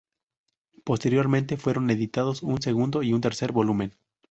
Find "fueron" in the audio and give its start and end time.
1.57-1.91